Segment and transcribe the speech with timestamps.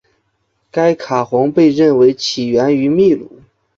[0.71, 3.43] 该卡洪被认为起源于秘鲁。